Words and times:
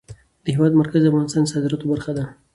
د 0.43 0.45
هېواد 0.55 0.73
مرکز 0.81 1.01
د 1.03 1.07
افغانستان 1.11 1.41
د 1.45 1.51
صادراتو 1.53 1.89
برخه 1.93 2.11
ده. 2.17 2.23